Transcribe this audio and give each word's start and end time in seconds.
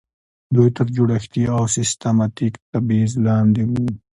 دوی 0.55 0.69
تر 0.77 0.87
جوړښتي 0.95 1.43
او 1.55 1.63
سیستماتیک 1.75 2.53
تبعیض 2.71 3.11
لاندې 3.25 3.63
وو. 3.71 3.87